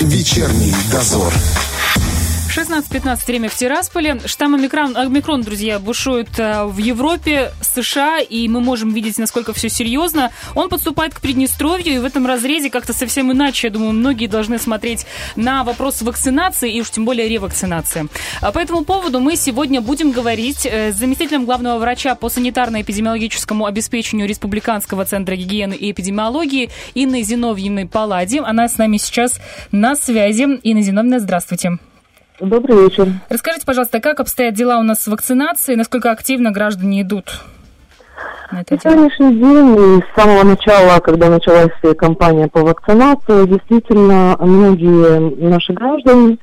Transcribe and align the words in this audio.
Вечерний 0.00 0.74
дозор. 0.90 1.34
16-15 2.60 3.26
время 3.26 3.48
в 3.48 3.54
Тирасполе. 3.54 4.20
Штамм 4.26 4.54
омикрон, 4.54 4.94
омикрон, 4.94 5.40
друзья, 5.40 5.78
бушует 5.78 6.38
э, 6.38 6.64
в 6.64 6.76
Европе, 6.76 7.52
США, 7.62 8.18
и 8.18 8.48
мы 8.48 8.60
можем 8.60 8.92
видеть, 8.92 9.16
насколько 9.16 9.54
все 9.54 9.70
серьезно. 9.70 10.30
Он 10.54 10.68
подступает 10.68 11.14
к 11.14 11.22
Приднестровью, 11.22 11.94
и 11.94 11.98
в 11.98 12.04
этом 12.04 12.26
разрезе 12.26 12.68
как-то 12.68 12.92
совсем 12.92 13.32
иначе, 13.32 13.68
я 13.68 13.72
думаю, 13.72 13.92
многие 13.92 14.26
должны 14.26 14.58
смотреть 14.58 15.06
на 15.36 15.64
вопрос 15.64 16.02
вакцинации 16.02 16.70
и 16.70 16.82
уж 16.82 16.90
тем 16.90 17.06
более 17.06 17.28
ревакцинации. 17.28 18.08
А 18.42 18.52
по 18.52 18.58
этому 18.58 18.84
поводу 18.84 19.20
мы 19.20 19.36
сегодня 19.36 19.80
будем 19.80 20.10
говорить 20.10 20.66
э, 20.66 20.92
с 20.92 20.96
заместителем 20.96 21.46
главного 21.46 21.78
врача 21.78 22.14
по 22.14 22.26
санитарно-эпидемиологическому 22.26 23.66
обеспечению 23.66 24.28
Республиканского 24.28 25.06
центра 25.06 25.34
гигиены 25.34 25.74
и 25.74 25.90
эпидемиологии 25.92 26.68
Инной 26.94 27.22
Зиновьевной 27.22 27.86
Паллади. 27.86 28.38
Она 28.44 28.68
с 28.68 28.76
нами 28.76 28.98
сейчас 28.98 29.40
на 29.72 29.96
связи. 29.96 30.42
Инна 30.62 30.82
Зиновьевна, 30.82 31.20
здравствуйте. 31.20 31.78
Добрый 32.40 32.84
вечер. 32.84 33.06
Расскажите, 33.28 33.66
пожалуйста, 33.66 34.00
как 34.00 34.18
обстоят 34.18 34.54
дела 34.54 34.78
у 34.78 34.82
нас 34.82 35.00
с 35.02 35.06
вакцинацией, 35.08 35.76
насколько 35.76 36.10
активно 36.10 36.52
граждане 36.52 37.02
идут 37.02 37.38
на 38.50 38.62
это 38.62 38.78
сегодняшний 38.82 39.34
день, 39.34 40.02
с 40.02 40.20
самого 40.20 40.42
начала, 40.42 40.98
когда 41.00 41.28
началась 41.28 41.70
кампания 41.98 42.48
по 42.48 42.62
вакцинации, 42.62 43.46
действительно 43.46 44.36
многие 44.40 45.48
наши 45.48 45.72
граждане 45.72 46.38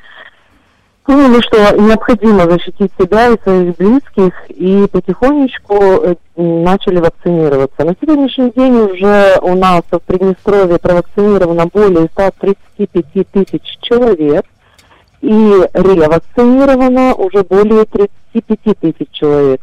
поняли, 1.04 1.42
что 1.42 1.76
необходимо 1.78 2.50
защитить 2.50 2.92
себя 3.00 3.30
и 3.30 3.42
своих 3.42 3.76
близких, 3.78 4.34
и 4.50 4.88
потихонечку 4.92 5.76
э, 5.76 6.16
начали 6.36 7.00
вакцинироваться. 7.00 7.86
На 7.86 7.96
сегодняшний 8.00 8.52
день 8.52 8.76
уже 8.76 9.38
у 9.42 9.56
нас 9.56 9.82
в 9.90 10.00
Приднестровье 10.00 10.78
провакцинировано 10.78 11.66
более 11.66 12.08
135 12.14 13.32
тысяч 13.32 13.78
человек– 13.82 14.46
и 15.22 15.30
ревакцинировано 15.74 17.14
уже 17.16 17.44
более 17.44 17.86
35 17.86 18.80
тысяч 18.80 19.08
человек. 19.12 19.62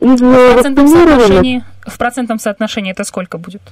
Из 0.00 0.20
в 0.20 0.52
процентном, 0.54 0.88
соотношении, 0.88 1.64
в 1.86 1.98
процентном 1.98 2.38
соотношении 2.38 2.90
это 2.90 3.04
сколько 3.04 3.38
будет? 3.38 3.62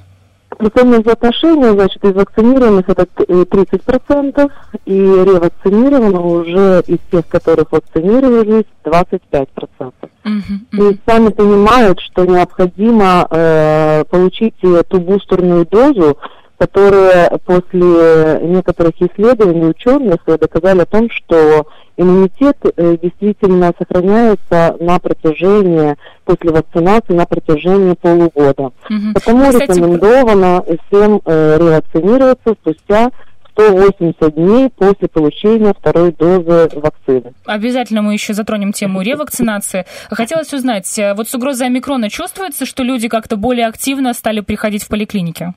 Процентное 0.57 1.03
соотношение, 1.03 1.73
значит, 1.73 2.05
из 2.05 2.13
вакцинированных 2.13 2.89
это 2.89 3.03
30%, 3.03 4.51
и 4.85 4.93
ревакцинировано 4.93 6.21
уже 6.21 6.83
из 6.87 6.99
тех, 7.11 7.27
которых 7.29 7.73
вакцинировались, 7.73 8.65
25%. 8.85 9.49
Угу, 9.79 9.93
угу. 10.25 10.91
И 10.91 10.99
сами 11.07 11.29
понимают, 11.29 12.01
что 12.01 12.25
необходимо 12.25 13.27
э, 13.31 14.05
получить 14.11 14.55
ту 14.61 15.01
бустерную 15.01 15.67
дозу, 15.67 16.19
которые 16.61 17.31
после 17.47 18.39
некоторых 18.43 18.93
исследований 19.01 19.65
ученых 19.65 20.19
доказали 20.27 20.81
о 20.83 20.85
том, 20.85 21.09
что 21.09 21.67
иммунитет 21.97 22.59
э, 22.63 22.99
действительно 23.03 23.73
сохраняется 23.79 24.77
на 24.79 24.99
протяжении, 24.99 25.97
после 26.27 26.51
вакцинации, 26.51 27.15
на 27.15 27.25
протяжении 27.25 27.95
полугода. 27.95 28.73
Угу. 28.91 29.15
Потому 29.15 29.51
Кстати, 29.51 29.71
рекомендовано 29.71 30.63
всем 30.87 31.23
э, 31.25 31.57
ревакцинироваться 31.59 32.55
спустя 32.61 33.11
180 33.53 34.35
дней 34.35 34.69
после 34.69 35.09
получения 35.09 35.73
второй 35.79 36.13
дозы 36.13 36.69
вакцины. 36.75 37.33
Обязательно 37.47 38.03
мы 38.03 38.13
еще 38.13 38.35
затронем 38.35 38.73
тему 38.73 39.01
ревакцинации. 39.01 39.87
Хотелось 40.11 40.53
узнать, 40.53 40.99
э, 40.99 41.15
вот 41.15 41.31
с 41.31 41.35
угрозой 41.35 41.69
омикрона 41.69 42.11
чувствуется, 42.11 42.67
что 42.67 42.83
люди 42.83 43.09
как-то 43.09 43.37
более 43.37 43.67
активно 43.67 44.13
стали 44.13 44.41
приходить 44.41 44.83
в 44.83 44.89
поликлиники? 44.89 45.55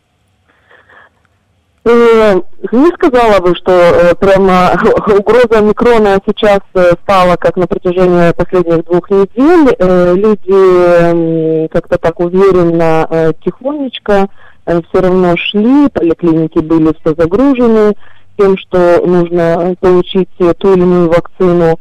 Э, 1.86 2.36
не 2.72 2.88
сказала 2.94 3.42
бы, 3.42 3.54
что 3.56 3.72
э, 3.72 4.16
прямо 4.16 4.72
угроза 5.20 5.62
микрона 5.62 6.18
сейчас 6.26 6.62
э, 6.76 6.94
стала 7.04 7.36
как 7.36 7.58
на 7.58 7.68
протяжении 7.68 8.32
последних 8.32 8.86
двух 8.86 9.10
недель. 9.10 9.76
Люди 10.16 11.68
как-то 11.68 11.98
так 11.98 12.20
уверенно, 12.20 13.34
тихонечко 13.44 14.30
все 14.66 15.02
равно 15.02 15.36
шли, 15.36 15.90
поликлиники 15.90 16.60
были 16.60 16.94
все 17.02 17.16
загружены 17.18 17.96
тем, 18.38 18.58
что 18.58 19.06
нужно 19.06 19.76
получить 19.82 20.30
ту 20.38 20.74
или 20.74 20.82
иную 20.82 21.10
вакцину. 21.10 21.80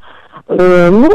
Ну, 0.48 1.10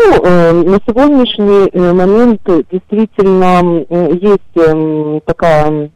на 0.63 0.79
сегодняшний 0.87 1.69
момент 1.73 2.41
действительно 2.71 3.85
есть 4.13 5.25
такая 5.25 5.89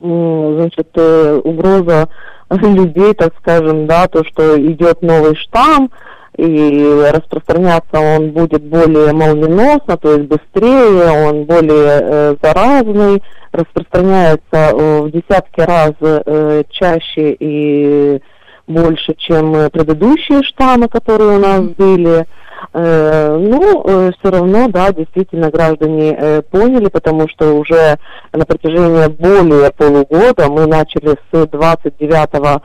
значит, 0.00 0.88
э, 0.94 1.40
угроза 1.42 2.08
людей, 2.50 3.14
так 3.14 3.34
скажем, 3.38 3.86
да, 3.86 4.06
то, 4.06 4.24
что 4.24 4.60
идет 4.60 5.02
новый 5.02 5.34
штамм, 5.36 5.90
и 6.36 7.10
распространяться 7.12 8.00
он 8.00 8.32
будет 8.32 8.62
более 8.64 9.12
молниеносно, 9.12 9.96
то 9.96 10.14
есть 10.14 10.26
быстрее, 10.26 11.28
он 11.28 11.44
более 11.44 12.00
э, 12.02 12.36
заразный, 12.42 13.22
распространяется 13.52 14.42
э, 14.52 15.00
в 15.02 15.10
десятки 15.12 15.60
раз 15.60 15.92
э, 16.00 16.64
чаще 16.70 17.36
и 17.38 18.20
больше, 18.66 19.14
чем 19.16 19.70
предыдущие 19.70 20.42
штаммы, 20.42 20.88
которые 20.88 21.36
у 21.36 21.38
нас 21.38 21.60
были. 21.60 22.20
Э, 22.20 22.24
ну, 22.72 23.82
э, 23.84 24.12
все 24.18 24.30
равно, 24.30 24.68
да, 24.68 24.92
действительно 24.92 25.50
граждане 25.50 26.16
э, 26.18 26.42
поняли, 26.42 26.88
потому 26.88 27.28
что 27.28 27.54
уже 27.54 27.98
на 28.32 28.44
протяжении 28.44 29.08
более 29.08 29.70
полугода 29.72 30.48
мы 30.48 30.66
начали 30.66 31.16
с 31.32 31.46
29 31.46 32.62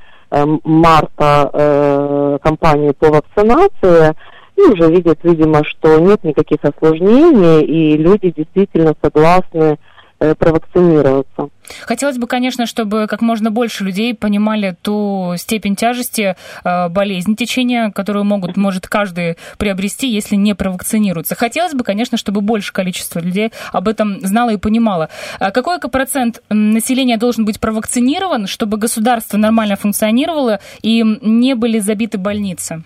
марта 0.64 2.40
кампанию 2.44 2.94
по 2.94 3.08
вакцинации, 3.08 4.14
и 4.56 4.62
уже 4.62 4.92
видят, 4.92 5.18
видимо, 5.24 5.64
что 5.64 5.98
нет 6.00 6.24
никаких 6.24 6.60
осложнений, 6.62 7.64
и 7.64 7.98
люди 7.98 8.32
действительно 8.36 8.94
согласны 9.02 9.72
Э, 9.72 9.76
провакцинироваться. 10.20 11.50
Хотелось 11.82 12.18
бы, 12.18 12.28
конечно, 12.28 12.66
чтобы 12.66 13.08
как 13.08 13.22
можно 13.22 13.52
больше 13.52 13.84
людей 13.84 14.14
понимали 14.14 14.76
ту 14.82 15.34
степень 15.38 15.76
тяжести 15.76 16.36
э, 16.64 16.90
болезни 16.90 17.36
течения, 17.36 17.92
которую 17.92 18.26
могут, 18.26 18.58
может 18.58 18.88
каждый 18.88 19.38
приобрести, 19.58 20.08
если 20.08 20.36
не 20.36 20.56
провакцинируется. 20.56 21.36
Хотелось 21.36 21.74
бы, 21.74 21.84
конечно, 21.84 22.18
чтобы 22.18 22.42
больше 22.42 22.74
количество 22.74 23.20
людей 23.20 23.52
об 23.72 23.88
этом 23.88 24.20
знало 24.22 24.52
и 24.52 24.58
понимало. 24.58 25.10
А 25.40 25.52
какой 25.52 25.80
процент 25.80 26.42
населения 26.50 27.18
должен 27.18 27.46
быть 27.46 27.60
провакцинирован, 27.60 28.48
чтобы 28.48 28.78
государство 28.78 29.38
нормально 29.38 29.76
функционировало 29.76 30.60
и 30.82 31.04
не 31.22 31.56
были 31.56 31.80
забиты 31.80 32.18
больницы? 32.18 32.84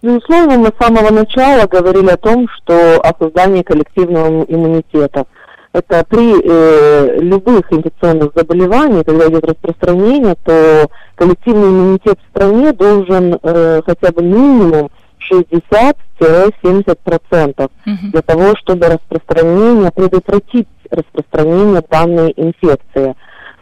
Безусловно, 0.00 0.58
мы 0.58 0.68
с 0.68 0.84
самого 0.84 1.10
начала 1.10 1.66
говорили 1.66 2.10
о 2.10 2.16
том, 2.16 2.46
что 2.48 3.00
о 3.00 3.12
создании 3.18 3.62
коллективного 3.62 4.44
иммунитета– 4.44 5.26
это 5.78 6.04
при 6.08 6.34
э, 6.42 7.18
любых 7.20 7.72
инфекционных 7.72 8.32
заболеваниях, 8.34 9.06
когда 9.06 9.28
идет 9.28 9.44
распространение, 9.44 10.34
то 10.44 10.88
коллективный 11.14 11.68
иммунитет 11.68 12.18
в 12.20 12.26
стране 12.30 12.72
должен 12.72 13.38
э, 13.42 13.82
хотя 13.84 14.10
бы 14.12 14.22
минимум 14.22 14.90
60-70% 15.30 17.64
угу. 17.64 17.70
для 18.12 18.22
того, 18.22 18.54
чтобы 18.56 18.86
распространение, 18.86 19.90
предотвратить 19.90 20.68
распространение 20.90 21.82
данной 21.88 22.32
инфекции. 22.36 23.14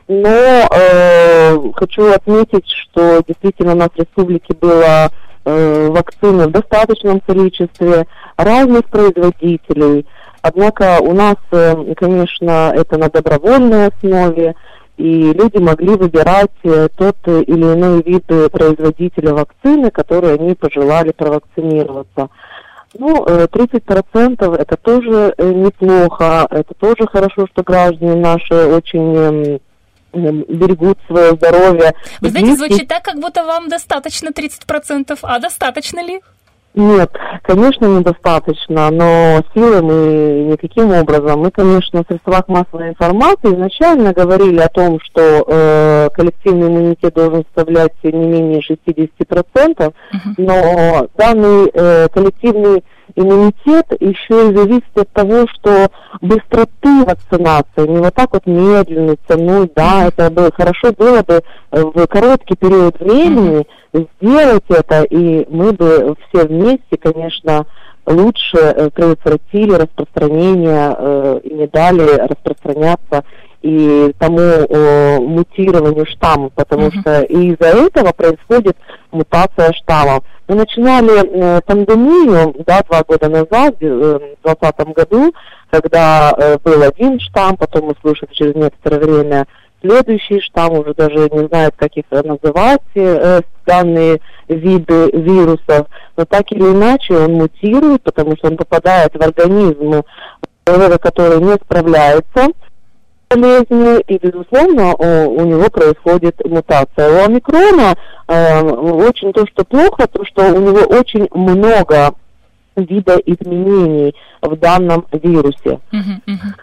Но 0.08 0.28
э, 0.28 1.58
хочу 1.74 2.12
отметить, 2.12 2.68
что 2.68 3.22
действительно 3.26 3.72
у 3.72 3.76
нас 3.76 3.88
в 3.94 3.98
республике 3.98 4.54
было 4.60 5.10
э, 5.44 5.88
вакцины 5.88 6.46
в 6.46 6.52
достаточном 6.52 7.20
количестве 7.20 8.06
разных 8.36 8.84
производителей. 8.84 10.06
Однако 10.46 10.98
у 11.00 11.12
нас, 11.12 11.36
э, 11.50 11.94
конечно, 11.96 12.72
это 12.72 12.96
на 12.98 13.10
добровольной 13.10 13.88
основе, 13.88 14.54
и 14.96 15.32
люди 15.32 15.56
могли 15.56 15.88
выбирать 15.88 16.52
э, 16.62 16.88
тот 16.96 17.16
или 17.26 17.74
иной 17.74 18.00
вид 18.02 18.26
производителя 18.52 19.34
вакцины, 19.34 19.90
который 19.90 20.34
они 20.34 20.54
пожелали 20.54 21.10
провакцинироваться. 21.10 22.28
Ну, 22.96 23.26
30% 23.26 24.36
э, 24.38 24.56
это 24.56 24.76
тоже 24.76 25.34
неплохо, 25.38 26.46
это 26.48 26.74
тоже 26.74 27.08
хорошо, 27.10 27.48
что 27.52 27.64
граждане 27.64 28.14
наши 28.14 28.54
очень 28.54 29.58
берегут 30.12 30.98
свое 31.08 31.32
здоровье. 31.32 31.92
Вы 32.20 32.30
знаете, 32.30 32.54
звучит 32.54 32.88
так, 32.88 33.02
как 33.02 33.18
будто 33.18 33.44
вам 33.44 33.68
достаточно 33.68 34.28
30%, 34.28 35.18
а 35.22 35.38
достаточно 35.40 36.06
ли? 36.06 36.20
Нет, 36.76 37.10
конечно, 37.42 37.86
недостаточно, 37.86 38.90
но 38.90 39.40
силы 39.54 39.80
мы 39.80 40.50
никаким 40.52 40.92
образом. 40.92 41.40
Мы, 41.40 41.50
конечно, 41.50 42.02
в 42.02 42.06
средствах 42.06 42.48
массовой 42.48 42.90
информации 42.90 43.54
изначально 43.54 44.12
говорили 44.12 44.58
о 44.58 44.68
том, 44.68 45.00
что 45.00 45.22
э, 45.48 46.08
коллективный 46.14 46.68
иммунитет 46.68 47.14
должен 47.14 47.44
составлять 47.46 47.94
не 48.04 48.12
менее 48.12 48.60
60%, 48.60 48.92
uh-huh. 49.26 49.92
но 50.36 51.08
данный 51.16 51.70
э, 51.72 52.08
коллективный 52.12 52.84
иммунитет 53.16 53.86
еще 54.00 54.50
и 54.50 54.56
зависит 54.56 54.96
от 54.96 55.10
того, 55.10 55.46
что 55.48 55.88
быстроты 56.20 57.04
вакцинации, 57.04 57.88
не 57.88 57.98
вот 57.98 58.14
так 58.14 58.32
вот 58.32 58.46
медленно 58.46 59.16
тянуть, 59.28 59.72
да, 59.74 60.06
это 60.06 60.30
бы 60.30 60.50
хорошо 60.54 60.92
было 60.92 61.22
бы 61.22 61.42
в 61.72 62.06
короткий 62.06 62.54
период 62.56 63.00
времени 63.00 63.66
сделать 63.92 64.64
это, 64.68 65.02
и 65.04 65.46
мы 65.50 65.72
бы 65.72 66.14
все 66.28 66.46
вместе, 66.46 66.96
конечно, 67.00 67.66
лучше 68.06 68.56
э, 68.58 68.90
предотвратили 68.90 69.72
распространение 69.72 70.94
э, 70.96 71.40
и 71.42 71.54
не 71.54 71.66
дали 71.66 72.02
распространяться 72.02 73.24
и 73.62 74.14
тому 74.18 74.40
э, 74.40 75.18
мутированию 75.18 76.06
штамма, 76.06 76.50
потому 76.50 76.88
uh-huh. 76.88 77.00
что 77.00 77.22
из-за 77.22 77.66
этого 77.66 78.12
происходит 78.12 78.76
мутация 79.10 79.72
штаммов. 79.72 80.22
Мы 80.48 80.54
начинали 80.54 81.24
э, 81.24 81.60
пандемию, 81.62 82.54
да, 82.66 82.82
два 82.88 83.02
года 83.02 83.28
назад, 83.28 83.74
э, 83.80 83.88
в 83.88 84.46
2020 84.46 84.94
году, 84.94 85.34
когда 85.70 86.32
э, 86.36 86.58
был 86.62 86.82
один 86.82 87.18
штамм, 87.18 87.56
потом 87.56 87.86
мы 87.86 87.94
слышали 88.00 88.28
через 88.32 88.54
некоторое 88.54 89.00
время 89.00 89.46
следующий 89.80 90.40
штамм, 90.40 90.74
уже 90.74 90.94
даже 90.94 91.28
не 91.32 91.48
знают, 91.48 91.74
как 91.76 91.96
их 91.96 92.04
называть, 92.10 92.80
э, 92.94 93.40
данные 93.66 94.20
виды 94.48 95.10
вирусов, 95.12 95.88
но 96.16 96.24
так 96.24 96.52
или 96.52 96.62
иначе 96.62 97.16
он 97.16 97.34
мутирует, 97.34 98.04
потому 98.04 98.36
что 98.36 98.46
он 98.48 98.56
попадает 98.56 99.14
в 99.14 99.20
организм 99.20 100.04
человека, 100.64 100.98
который 100.98 101.40
не 101.40 101.54
справляется 101.54 102.52
болезнью, 103.28 104.02
и, 104.06 104.18
безусловно, 104.18 104.94
у, 104.94 105.40
у 105.40 105.44
него 105.44 105.68
происходит 105.70 106.40
мутация. 106.44 107.22
У 107.22 107.24
омикрона 107.24 107.94
э, 108.28 108.62
очень 108.62 109.32
то, 109.32 109.46
что 109.46 109.64
плохо, 109.64 110.06
то, 110.06 110.24
что 110.24 110.52
у 110.52 110.60
него 110.60 110.80
очень 110.80 111.28
много 111.32 112.14
вида 112.76 113.16
изменений 113.24 114.14
в 114.42 114.56
данном 114.56 115.06
вирусе. 115.12 115.80
Uh-huh, 115.92 116.20
uh-huh. 116.26 116.54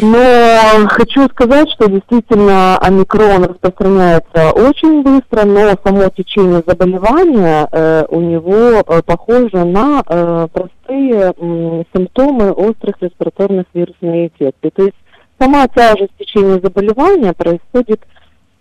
Но 0.00 0.88
хочу 0.88 1.26
сказать, 1.28 1.70
что 1.70 1.88
действительно 1.88 2.76
омикрон 2.78 3.44
распространяется 3.44 4.50
очень 4.50 5.02
быстро, 5.02 5.44
но 5.46 5.74
само 5.84 6.08
течение 6.10 6.62
заболевания 6.66 7.68
э, 7.70 8.04
у 8.10 8.20
него 8.20 8.82
э, 8.86 9.02
похоже 9.06 9.64
на 9.64 10.02
э, 10.06 10.48
простые 10.52 11.32
э, 11.36 11.82
симптомы 11.94 12.50
острых 12.50 12.96
респираторных 13.00 13.66
вирусных 13.72 14.30
инфекций. 14.30 14.70
То 14.74 14.82
есть 14.82 14.96
сама 15.38 15.68
тяжесть 15.68 16.12
течения 16.18 16.60
заболевания 16.60 17.32
происходит 17.32 18.00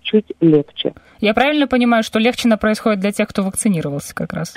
чуть 0.02 0.32
легче. 0.40 0.94
Я 1.20 1.34
правильно 1.34 1.68
понимаю, 1.68 2.04
что 2.04 2.20
легче 2.20 2.48
она 2.48 2.58
происходит 2.58 3.00
для 3.00 3.12
тех, 3.12 3.28
кто 3.28 3.44
вакцинировался 3.44 4.14
как 4.14 4.34
раз? 4.34 4.56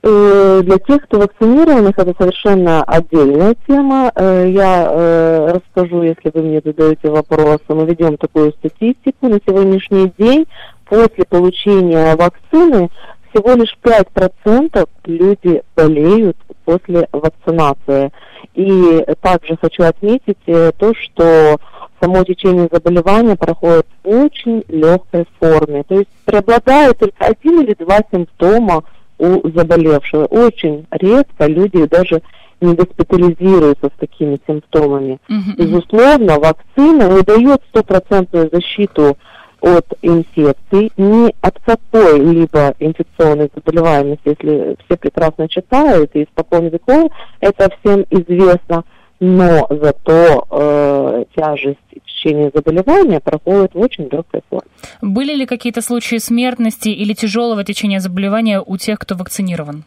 Э, 0.00 0.60
для 0.62 0.78
тех, 0.78 1.02
кто 1.02 1.18
вакцинированных, 1.18 1.98
это 1.98 2.14
совершенно 2.16 2.84
отдельная 2.84 3.56
тема. 3.66 4.12
Э, 4.14 4.48
я 4.48 4.86
э, 4.88 5.52
расскажу, 5.56 6.02
если 6.02 6.30
вы 6.32 6.42
мне 6.42 6.60
задаете 6.64 7.10
вопросы. 7.10 7.64
Мы 7.68 7.84
ведем 7.84 8.16
такую 8.16 8.52
статистику. 8.52 9.28
На 9.28 9.40
сегодняшний 9.44 10.12
день 10.16 10.46
после 10.84 11.24
получения 11.24 12.14
вакцины 12.14 12.90
всего 13.30 13.54
лишь 13.54 13.76
5% 13.82 14.88
люди 15.04 15.62
болеют 15.76 16.36
после 16.64 17.08
вакцинации. 17.12 18.10
И 18.54 19.04
также 19.20 19.56
хочу 19.60 19.84
отметить 19.84 20.38
то, 20.44 20.92
что 20.94 21.58
само 22.00 22.24
течение 22.24 22.68
заболевания 22.70 23.36
проходит 23.36 23.86
в 24.02 24.08
очень 24.08 24.64
легкой 24.68 25.26
форме. 25.38 25.84
То 25.84 25.96
есть 25.96 26.08
преобладает 26.24 26.98
только 26.98 27.24
один 27.24 27.60
или 27.62 27.74
два 27.74 28.00
симптома 28.10 28.84
у 29.18 29.48
заболевшего. 29.50 30.26
Очень 30.26 30.86
редко 30.90 31.46
люди 31.46 31.86
даже 31.86 32.22
не 32.60 32.74
госпитализируются 32.74 33.86
с 33.86 33.98
такими 33.98 34.38
симптомами. 34.46 35.18
Uh-huh. 35.28 35.56
Безусловно, 35.56 36.38
вакцина 36.38 37.08
не 37.08 37.22
дает 37.22 37.62
стопроцентную 37.68 38.50
защиту 38.52 39.16
от 39.60 39.86
инфекций, 40.02 40.92
ни 40.96 41.34
от 41.40 41.58
какой-либо 41.64 42.74
инфекционной 42.78 43.50
заболеваемости, 43.54 44.28
если 44.28 44.76
все 44.84 44.96
прекрасно 44.96 45.48
читают, 45.48 46.10
и 46.14 46.24
испокон 46.24 46.68
веков 46.68 47.12
это 47.40 47.70
всем 47.80 48.04
известно, 48.10 48.84
но 49.20 49.66
зато 49.68 50.46
э, 50.50 51.24
тяжесть 51.36 51.78
течение 52.18 52.50
заболевания 52.54 53.20
проходит 53.20 53.74
в 53.74 53.80
очень 53.80 54.08
легкой 54.10 54.42
форме. 54.48 54.68
Были 55.02 55.34
ли 55.34 55.46
какие-то 55.46 55.82
случаи 55.82 56.18
смертности 56.18 56.88
или 56.88 57.12
тяжелого 57.12 57.64
течения 57.64 58.00
заболевания 58.00 58.62
у 58.64 58.76
тех, 58.76 58.98
кто 58.98 59.14
вакцинирован? 59.14 59.84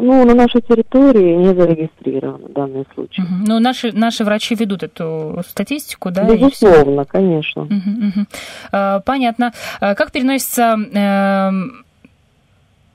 Ну, 0.00 0.24
на 0.24 0.34
нашей 0.34 0.60
территории 0.60 1.36
не 1.36 1.54
зарегистрированы 1.54 2.48
данные 2.48 2.84
случаи. 2.94 3.20
Угу. 3.20 3.44
Ну, 3.46 3.58
наши, 3.60 3.92
наши 3.92 4.24
врачи 4.24 4.54
ведут 4.54 4.82
эту 4.82 5.42
статистику, 5.46 6.10
да? 6.10 6.24
Безусловно, 6.24 7.04
конечно. 7.04 7.62
Угу, 7.62 7.72
угу. 7.72 9.02
Понятно. 9.04 9.52
А 9.80 9.94
как 9.94 10.12
переносится 10.12 10.76
эм, 10.92 11.84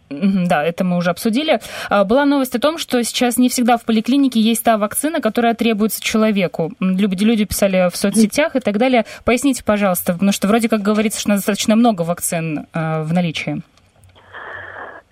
да, 0.10 0.64
это 0.64 0.84
мы 0.84 0.98
уже 0.98 1.10
обсудили. 1.10 1.60
А, 1.90 2.04
была 2.04 2.26
новость 2.26 2.56
о 2.56 2.60
том, 2.60 2.78
что 2.78 3.04
сейчас 3.04 3.38
не 3.38 3.50
всегда 3.50 3.78
в 3.78 3.86
поликлинике 3.86 4.40
есть 4.40 4.64
та 4.64 4.78
вакцина, 4.78 5.20
которая 5.20 5.56
требуется 5.56 6.02
человеку. 6.02 6.72
Люди, 6.80 7.24
люди 7.24 7.46
писали 7.46 7.90
в 7.90 7.98
соцсетях 7.98 8.56
и 8.56 8.60
так 8.60 8.78
далее. 8.78 9.06
Поясните, 9.24 9.64
пожалуйста, 9.64 10.14
потому 10.14 10.32
что 10.32 10.48
вроде 10.48 10.70
как 10.70 10.82
говорится, 10.82 11.20
что 11.20 11.30
достаточно 11.30 11.76
много 11.76 12.04
вакцин 12.04 12.68
а, 12.74 13.04
в 13.04 13.14
наличии. 13.14 13.64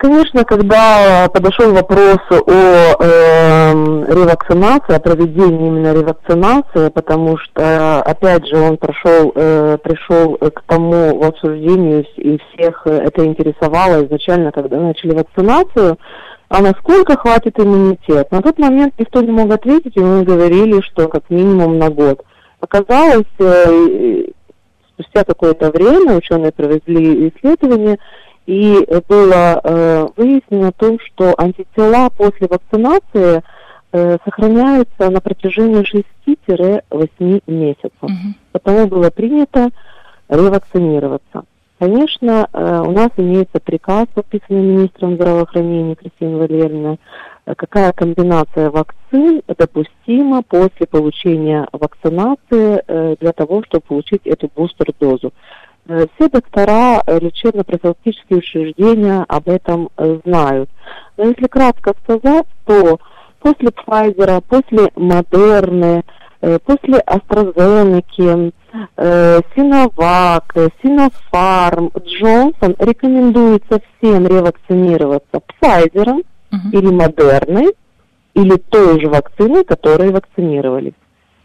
Конечно, 0.03 0.43
когда 0.43 1.29
подошел 1.33 1.71
вопрос 1.71 2.17
о 2.29 2.43
э, 2.45 3.71
ревакцинации, 4.13 4.95
о 4.95 4.99
проведении 4.99 5.69
именно 5.69 5.93
ревакцинации, 5.93 6.89
потому 6.89 7.37
что, 7.37 8.01
опять 8.01 8.45
же, 8.45 8.57
он 8.57 8.75
прошел, 8.75 9.31
э, 9.33 9.77
пришел 9.81 10.35
к 10.35 10.61
тому 10.67 11.17
в 11.17 11.23
обсуждению, 11.23 12.05
и 12.17 12.37
всех 12.37 12.85
это 12.85 13.25
интересовало 13.25 14.05
изначально, 14.05 14.51
когда 14.51 14.77
начали 14.77 15.13
вакцинацию, 15.13 15.97
а 16.49 16.61
насколько 16.61 17.15
хватит 17.15 17.57
иммунитет. 17.57 18.29
На 18.29 18.41
тот 18.41 18.59
момент 18.59 18.95
никто 18.99 19.21
не 19.21 19.31
мог 19.31 19.53
ответить, 19.53 19.95
и 19.95 20.01
мы 20.01 20.23
говорили, 20.23 20.81
что 20.81 21.07
как 21.07 21.29
минимум 21.29 21.79
на 21.79 21.89
год. 21.89 22.25
Оказалось, 22.59 23.23
э, 23.39 24.25
спустя 24.93 25.23
какое-то 25.23 25.71
время 25.71 26.17
ученые 26.17 26.51
провели 26.51 27.29
исследование, 27.29 27.97
и 28.45 28.85
было 29.07 29.61
э, 29.63 30.07
выяснено 30.17 30.71
то, 30.71 30.97
что 30.99 31.33
антитела 31.37 32.09
после 32.09 32.47
вакцинации 32.47 33.41
э, 33.91 34.17
сохраняются 34.25 35.09
на 35.09 35.21
протяжении 35.21 35.83
6-8 36.27 37.41
месяцев. 37.47 37.91
Угу. 38.01 38.11
Потому 38.51 38.87
было 38.87 39.09
принято 39.09 39.69
ревакцинироваться. 40.29 41.45
Конечно, 41.83 42.47
э, 42.53 42.83
у 42.85 42.91
нас 42.91 43.09
имеется 43.17 43.59
приказ, 43.59 44.07
подписанный 44.13 44.61
министром 44.61 45.15
здравоохранения 45.15 45.95
Кристиной 45.95 46.39
Валерьевной, 46.39 46.99
э, 47.45 47.55
какая 47.55 47.91
комбинация 47.91 48.69
вакцин 48.69 49.41
допустима 49.47 50.43
после 50.43 50.87
получения 50.87 51.67
вакцинации 51.73 52.81
э, 52.87 53.15
для 53.19 53.33
того, 53.33 53.63
чтобы 53.63 53.83
получить 53.85 54.25
эту 54.25 54.49
бустер-дозу. 54.55 55.33
Э, 55.85 56.05
все 56.15 56.29
доктора 56.29 57.01
э, 57.05 57.19
лечебно-профилактические 57.19 58.39
учреждения 58.39 59.25
об 59.27 59.49
этом 59.49 59.89
э, 59.97 60.19
знают. 60.23 60.69
Но 61.17 61.25
если 61.25 61.47
кратко 61.47 61.93
сказать, 62.03 62.45
то 62.65 62.99
после 63.39 63.69
Pfizer, 63.69 64.41
после 64.47 64.89
Модерны, 64.95 66.03
после 66.65 66.99
AstraZeneca, 66.99 68.51
Sinovac, 68.97 70.71
Sinopharm, 70.81 71.91
Johnson 72.21 72.75
рекомендуется 72.79 73.79
всем 73.97 74.27
ревакцинироваться 74.27 75.41
Pfizer 75.61 76.23
uh-huh. 76.51 76.71
или 76.71 76.87
Модерной, 76.87 77.73
или 78.33 78.55
той 78.57 78.99
же 78.99 79.09
вакциной, 79.09 79.63
которые 79.63 80.11
вакцинировались. 80.11 80.93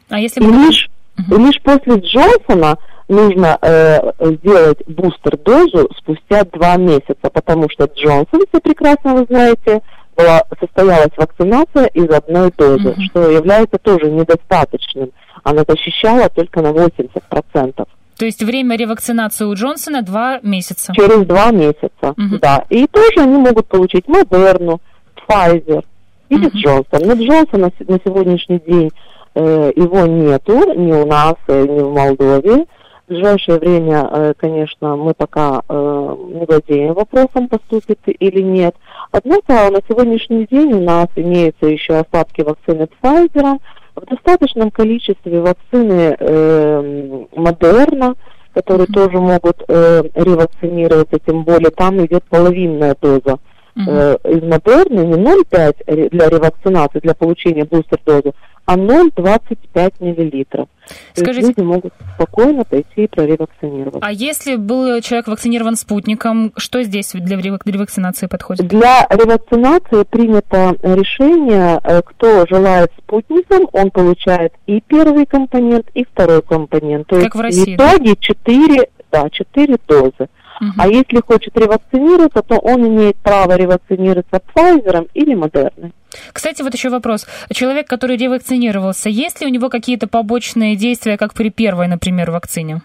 А 0.08 0.18
если 0.18 0.42
и 0.42 0.46
лишь, 0.46 0.88
uh-huh. 1.16 1.38
лишь 1.38 1.60
после 1.62 1.96
Джонсона 1.96 2.78
нужно 3.08 3.58
э, 3.60 4.12
сделать 4.18 4.78
бустер-дозу 4.86 5.88
спустя 5.98 6.44
два 6.44 6.76
месяца, 6.76 7.30
потому 7.32 7.68
что 7.70 7.84
Джонсон, 7.86 8.42
все 8.48 8.60
прекрасно 8.60 9.14
вы 9.14 9.26
знаете, 9.28 9.82
была, 10.16 10.42
состоялась 10.60 11.16
вакцинация 11.16 11.86
из 11.86 12.10
одной 12.10 12.50
дозы, 12.56 12.88
mm-hmm. 12.88 13.02
что 13.10 13.30
является 13.30 13.78
тоже 13.78 14.10
недостаточным. 14.10 15.10
Она 15.44 15.62
защищала 15.66 16.28
только 16.28 16.60
на 16.60 16.68
80%. 16.68 17.86
То 18.18 18.24
есть 18.24 18.42
время 18.42 18.76
ревакцинации 18.76 19.44
у 19.44 19.54
Джонсона 19.54 20.02
два 20.02 20.40
месяца? 20.42 20.92
Через 20.94 21.24
два 21.24 21.52
месяца, 21.52 21.90
mm-hmm. 22.02 22.38
да. 22.40 22.64
И 22.68 22.86
тоже 22.88 23.20
они 23.20 23.36
могут 23.36 23.68
получить 23.68 24.08
Модерну, 24.08 24.80
Pfizer 25.28 25.84
или 26.28 26.48
mm-hmm. 26.48 26.56
Джонсон. 26.56 27.00
Но 27.06 27.14
Джонсон 27.14 27.60
на, 27.60 27.70
на 27.86 28.00
сегодняшний 28.04 28.58
день 28.66 28.90
э, 29.36 29.72
его 29.76 30.04
нету 30.06 30.74
ни 30.74 30.92
у 30.92 31.06
нас, 31.06 31.36
э, 31.46 31.62
ни 31.62 31.80
в 31.80 31.92
Молдове. 31.92 32.66
В 33.08 33.10
ближайшее 33.10 33.58
время, 33.58 34.06
э, 34.12 34.34
конечно, 34.36 34.94
мы 34.94 35.14
пока 35.14 35.62
э, 35.66 36.16
не 36.34 36.44
владеем 36.44 36.92
вопросом, 36.92 37.48
поступит 37.48 38.00
или 38.04 38.42
нет. 38.42 38.76
Однако 39.12 39.70
на 39.70 39.80
сегодняшний 39.88 40.46
день 40.50 40.74
у 40.74 40.82
нас 40.82 41.06
имеются 41.16 41.64
еще 41.68 41.94
остатки 41.94 42.42
вакцины 42.42 42.86
Pfizer, 43.00 43.60
в 43.96 44.04
достаточном 44.04 44.70
количестве 44.70 45.40
вакцины 45.40 46.16
э, 46.20 47.24
Модерна, 47.34 48.14
которые 48.52 48.86
mm-hmm. 48.86 48.92
тоже 48.92 49.18
могут 49.18 49.62
э, 49.68 50.02
ревакцинироваться, 50.14 51.18
тем 51.26 51.44
более 51.44 51.70
там 51.70 52.04
идет 52.04 52.24
половинная 52.24 52.94
доза 53.00 53.38
э, 53.74 54.16
из 54.24 54.42
Модерны, 54.42 55.00
не 55.00 55.14
0,5 55.14 56.10
для 56.10 56.28
ревакцинации, 56.28 57.00
для 57.00 57.14
получения 57.14 57.64
бустер-дозы, 57.64 58.34
а 58.68 58.76
0,25 58.76 59.94
миллилитров. 60.00 60.68
Скажите, 61.14 61.48
люди 61.48 61.60
могут 61.60 61.94
спокойно 62.14 62.64
пойти 62.64 63.04
и 63.04 63.06
проревакцинироваться. 63.06 64.00
А 64.02 64.12
если 64.12 64.56
был 64.56 65.00
человек 65.00 65.28
вакцинирован 65.28 65.74
спутником, 65.74 66.52
что 66.58 66.82
здесь 66.82 67.12
для 67.14 67.38
ревакцинации 67.38 68.26
подходит? 68.26 68.68
Для 68.68 69.06
ревакцинации 69.08 70.02
принято 70.02 70.76
решение, 70.82 71.80
э, 71.82 72.02
кто 72.04 72.46
желает 72.46 72.92
спутником, 72.98 73.68
он 73.72 73.90
получает 73.90 74.52
и 74.66 74.82
первый 74.86 75.24
компонент, 75.24 75.86
и 75.94 76.04
второй 76.04 76.42
компонент. 76.42 77.06
То 77.06 77.16
как 77.16 77.24
есть 77.24 77.34
в 77.36 77.40
России, 77.40 77.74
в 77.74 77.78
итоге 77.78 78.10
да? 78.10 78.16
4, 78.20 78.88
да, 79.10 79.30
4 79.30 79.78
дозы. 79.88 80.28
Угу. 80.60 80.70
А 80.78 80.88
если 80.88 81.20
хочет 81.26 81.56
ревакцинироваться, 81.56 82.42
то 82.42 82.56
он 82.56 82.86
имеет 82.88 83.16
право 83.16 83.56
ревакцинироваться 83.56 84.40
Pfizer 84.54 85.08
или 85.14 85.34
Moderna. 85.34 85.92
Кстати, 86.32 86.62
вот 86.62 86.74
еще 86.74 86.88
вопрос. 86.88 87.26
Человек, 87.52 87.86
который 87.86 88.16
ревакцинировался, 88.16 89.08
есть 89.08 89.40
ли 89.40 89.46
у 89.46 89.50
него 89.50 89.68
какие-то 89.68 90.08
побочные 90.08 90.74
действия, 90.76 91.16
как 91.16 91.34
при 91.34 91.50
первой, 91.50 91.86
например, 91.86 92.30
вакцине? 92.30 92.80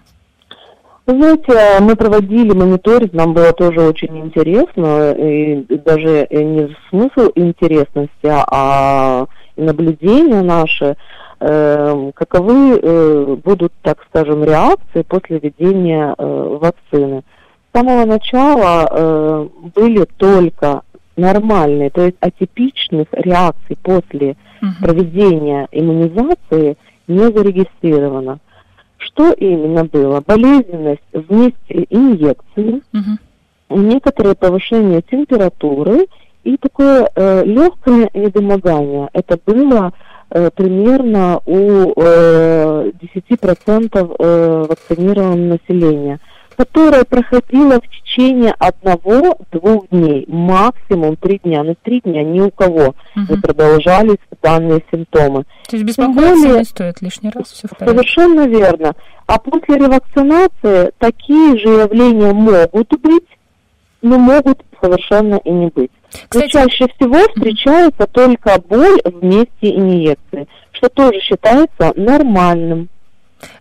Вы 1.06 1.16
знаете, 1.16 1.82
мы 1.82 1.96
проводили 1.96 2.54
мониторинг, 2.54 3.12
нам 3.12 3.34
было 3.34 3.52
тоже 3.52 3.82
очень 3.82 4.18
интересно, 4.20 5.12
и 5.12 5.66
даже 5.80 6.28
не 6.32 6.74
смысл 6.90 7.30
интересности, 7.36 8.10
а 8.24 9.26
наблюдения 9.58 10.42
наши, 10.42 10.96
э, 11.42 12.12
каковы 12.16 12.80
э, 12.82 13.36
будут, 13.44 13.74
так 13.82 13.98
скажем, 14.10 14.46
реакции 14.46 15.02
после 15.02 15.40
введения 15.40 16.16
э, 16.18 16.58
вакцины 16.62 17.24
самого 17.74 18.06
начала 18.06 18.88
э, 18.90 19.48
были 19.76 20.06
только 20.18 20.84
нормальные, 21.16 21.90
то 21.90 22.02
есть 22.02 22.18
атипичных 22.20 23.08
реакций 23.12 23.78
после 23.82 24.36
угу. 24.62 24.72
проведения 24.82 25.68
иммунизации 25.72 26.78
не 27.08 27.24
зарегистрировано. 27.24 28.40
Что 28.98 29.34
именно 29.34 29.84
было? 29.86 30.24
Болезненность 30.26 31.02
вместе 31.12 31.86
инъекции, 31.90 32.82
угу. 32.94 33.80
некоторое 33.82 34.36
повышение 34.36 35.02
температуры 35.02 36.08
и 36.44 36.58
такое 36.58 37.10
э, 37.16 37.44
легкое 37.46 38.10
недомогание. 38.14 39.10
Это 39.14 39.38
было 39.46 39.94
э, 40.30 40.50
примерно 40.56 41.42
у 41.46 41.94
э, 41.96 42.92
10% 43.30 44.16
э, 44.20 44.66
вакцинированного 44.68 45.58
населения 45.58 46.20
которая 46.56 47.04
проходила 47.04 47.80
в 47.80 47.88
течение 47.88 48.54
одного-двух 48.60 49.90
дней, 49.90 50.26
максимум 50.28 51.16
три 51.16 51.40
дня. 51.44 51.64
Но 51.64 51.76
три 51.82 52.02
дня 52.02 52.24
ни 52.24 52.42
у 52.42 52.52
кого 52.52 52.96
угу. 53.16 53.26
не 53.30 53.38
продолжались 53.38 54.18
данные 54.42 54.84
симптомы. 54.92 55.44
То 55.68 55.76
есть 55.78 55.86
беспокоиться 55.86 56.36
более, 56.36 56.60
не 56.60 56.66
стоит 56.66 57.02
лишний 57.02 57.30
раз, 57.30 57.52
все 57.52 57.68
в 57.68 57.78
порядке. 57.78 57.98
Совершенно 57.98 58.48
верно. 58.48 58.94
А 59.26 59.40
после 59.40 59.78
ревакцинации 59.78 60.92
такие 60.98 61.58
же 61.58 61.70
явления 61.70 62.34
могут 62.34 62.90
быть, 63.02 63.28
но 64.02 64.18
могут 64.18 64.64
совершенно 64.82 65.36
и 65.36 65.50
не 65.50 65.68
быть. 65.68 65.92
Кстати, 66.28 66.56
но 66.56 66.68
чаще 66.68 66.88
всего 66.96 67.20
встречается 67.30 68.06
только 68.08 68.62
боль 68.68 69.00
вместе 69.06 69.50
инъекции, 69.76 70.48
что 70.74 70.90
тоже 70.90 71.20
считается 71.22 71.94
нормальным. 71.96 72.90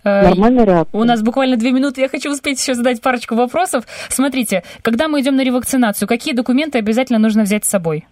Э, 0.05 0.29
Нормальная 0.29 0.65
реакция. 0.65 1.01
У 1.01 1.05
нас 1.05 1.23
буквально 1.23 1.57
две 1.57 1.73
минуты. 1.73 2.01
Я 2.01 2.09
хочу 2.09 2.31
успеть 2.31 2.61
еще 2.61 2.75
задать 2.75 3.01
парочку 3.01 3.35
вопросов. 3.35 3.85
Смотрите, 4.09 4.63
когда 4.83 5.09
мы 5.09 5.21
идем 5.21 5.37
на 5.37 5.45
ревакцинацию, 5.45 6.09
какие 6.09 6.35
документы 6.35 6.79
обязательно 6.79 7.19
нужно 7.19 7.43
взять 7.43 7.65
с 7.65 7.69
собой? 7.69 8.07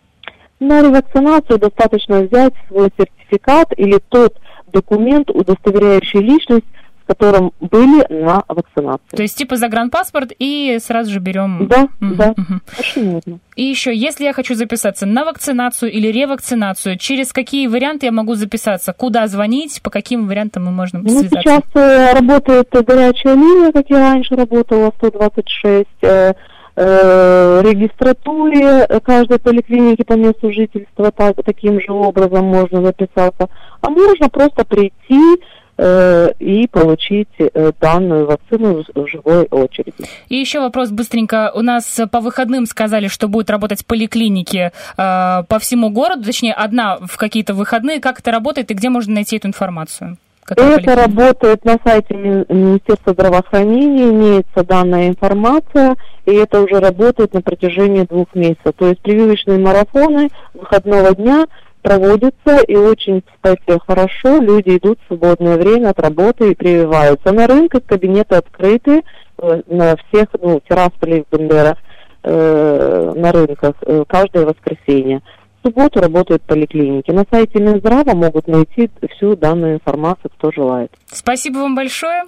На 0.61 0.83
ревакцинацию 0.83 1.59
достаточно 1.59 2.21
взять 2.21 2.53
свой 2.69 2.91
сертификат 2.97 3.73
или 3.77 3.99
тот 4.09 4.39
документ, 4.73 5.31
удостоверяющий 5.31 6.21
личность, 6.21 6.67
которым 7.11 7.53
были 7.61 8.07
на 8.09 8.45
вакцинации. 8.47 9.17
То 9.17 9.23
есть 9.23 9.37
типа 9.37 9.57
загранпаспорт 9.57 10.31
и 10.39 10.79
сразу 10.81 11.11
же 11.11 11.19
берем... 11.19 11.67
Да, 11.67 11.89
угу, 12.01 12.15
да, 12.15 12.31
угу. 12.31 12.61
очень 12.79 13.11
нужно. 13.11 13.41
И 13.57 13.65
еще, 13.65 13.93
если 13.93 14.25
я 14.25 14.33
хочу 14.33 14.55
записаться 14.55 15.07
на 15.07 15.25
вакцинацию 15.25 15.91
или 15.91 16.07
ревакцинацию, 16.07 16.97
через 16.99 17.33
какие 17.33 17.67
варианты 17.67 18.07
я 18.07 18.13
могу 18.13 18.35
записаться? 18.37 18.93
Куда 18.93 19.27
звонить? 19.27 19.83
По 19.83 19.91
каким 19.91 20.29
вариантам 20.29 20.67
мы 20.67 20.71
можем 20.71 21.03
ну, 21.03 21.09
связаться? 21.09 21.41
Сейчас 21.41 21.63
э, 21.75 22.13
работает 22.15 22.69
горячая 22.71 23.35
линия, 23.35 23.73
как 23.73 23.91
я 23.91 23.99
раньше 23.99 24.37
работала, 24.37 24.93
126 24.99 25.87
э, 26.03 26.35
э, 26.77 27.63
регистратуре 27.65 28.87
каждой 29.03 29.41
поликлиники 29.41 30.05
по 30.05 30.13
месту 30.13 30.53
жительства 30.53 31.11
так, 31.11 31.35
таким 31.45 31.81
же 31.81 31.91
образом 31.91 32.45
можно 32.45 32.83
записаться, 32.83 33.49
а 33.81 33.91
можно 33.91 34.29
просто 34.29 34.65
прийти 34.65 35.43
и 35.81 36.67
получить 36.71 37.29
э, 37.39 37.73
данную 37.81 38.27
вакцину 38.27 38.85
в 38.95 39.07
живой 39.07 39.47
очереди. 39.51 39.95
И 40.29 40.37
еще 40.37 40.61
вопрос 40.61 40.91
быстренько. 40.91 41.53
У 41.55 41.63
нас 41.63 42.01
по 42.11 42.21
выходным 42.21 42.67
сказали, 42.67 43.09
что 43.09 43.29
будут 43.29 43.51
работать 43.51 43.87
поликлиники 43.87 44.73
э, 44.73 44.73
по 44.97 45.59
всему 45.59 45.91
городу, 45.91 46.25
точнее, 46.25 46.53
одна 46.53 46.99
в 46.99 47.17
какие-то 47.17 47.55
выходные. 47.55 48.01
Как 48.01 48.21
это 48.21 48.31
работает 48.31 48.71
и 48.71 48.75
где 48.75 48.91
можно 48.91 49.15
найти 49.15 49.37
эту 49.37 49.49
информацию? 49.49 50.19
Это 50.49 50.97
работает 50.97 51.65
на 51.65 51.79
сайте 51.85 52.15
Министерства 52.15 53.13
здравоохранения, 53.13 54.11
имеется 54.11 54.65
данная 54.65 55.09
информация, 55.09 55.95
и 56.27 56.33
это 56.33 56.61
уже 56.61 56.81
работает 56.81 57.35
на 57.35 57.41
протяжении 57.41 58.03
двух 58.03 58.35
месяцев. 58.35 58.73
То 58.77 58.89
есть 58.89 59.01
прививочные 59.01 59.59
марафоны 59.59 60.29
выходного 60.55 61.15
дня– 61.15 61.47
проводится, 61.83 62.63
и 62.67 62.77
очень, 62.77 63.23
кстати, 63.23 63.79
хорошо 63.87 64.41
люди 64.41 64.77
идут 64.77 64.99
в 65.01 65.07
свободное 65.09 65.57
время 65.57 65.91
от 65.91 66.01
работы 66.01 66.51
и 66.51 66.55
прививаются. 66.55 67.33
На 67.33 67.47
рынках 67.47 67.83
кабинеты 67.87 68.37
открыты, 68.37 69.03
э, 69.39 69.63
на 69.67 69.97
всех, 69.97 70.29
ну, 70.41 70.61
и 70.61 71.25
Бендера, 71.31 71.77
э, 72.23 73.13
на 73.17 73.33
рынках 73.33 73.75
э, 73.87 74.05
каждое 74.07 74.47
воскресенье. 74.47 75.23
В 75.63 75.67
субботу 75.67 76.01
работают 76.01 76.43
поликлиники. 76.43 77.11
На 77.11 77.25
сайте 77.31 77.59
Минздрава 77.59 78.15
могут 78.15 78.49
найти 78.49 78.91
всю 79.15 79.37
данную 79.37 79.75
информацию, 79.75 80.31
кто 80.39 80.51
желает. 80.51 80.91
Спасибо 81.13 81.59
вам 81.59 81.75
большое. 81.75 82.25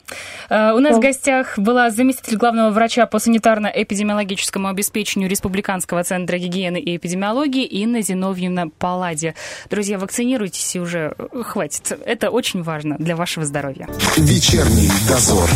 Э, 0.51 0.73
у 0.73 0.81
нас 0.81 0.93
да. 0.93 0.99
в 0.99 1.01
гостях 1.01 1.59
была 1.59 1.89
заместитель 1.91 2.37
главного 2.37 2.71
врача 2.71 3.07
по 3.07 3.17
санитарно-эпидемиологическому 3.17 4.69
обеспечению 4.69 5.31
Республиканского 5.31 6.05
центра 6.05 6.37
гигиены 6.37 6.79
и 6.79 6.97
эпидемиологии 6.97 7.65
Инна 7.65 8.03
Зиновьевна 8.03 8.67
Палладе. 8.79 9.35
Друзья, 9.71 9.99
вакцинируйтесь 9.99 10.77
и 10.77 10.81
уже 10.81 11.15
хватит. 11.43 11.99
Это 12.05 12.29
очень 12.29 12.63
важно 12.63 12.97
для 12.99 13.17
вашего 13.17 13.47
здоровья. 13.47 13.89
Вечерний 14.19 14.91
дозор. 15.09 15.49